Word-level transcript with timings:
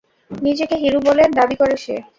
নিজেকে 0.31 0.75
হিরো 0.77 0.99
বলে 1.07 1.23
দাবি 1.37 1.55
করে 1.55 1.75
সে? 1.77 1.95